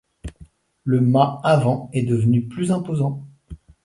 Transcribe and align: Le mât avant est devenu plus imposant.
Le 0.83 0.99
mât 0.99 1.39
avant 1.43 1.91
est 1.93 2.01
devenu 2.01 2.47
plus 2.47 2.71
imposant. 2.71 3.21